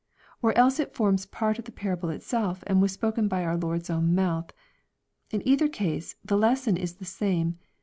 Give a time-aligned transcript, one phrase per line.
[0.41, 3.87] Or else it forms part of the parable itself and was spoken by our Lord's
[3.87, 4.49] own mouth.
[5.29, 7.59] In either case, the lesson is the same.